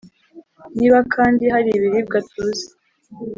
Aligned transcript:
niba 0.77 0.99
kandi 1.13 1.43
hari 1.53 1.69
ibiribwa 1.77 2.17
tuzi 2.29 2.67